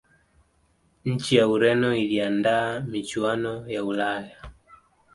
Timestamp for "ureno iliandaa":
1.47-2.79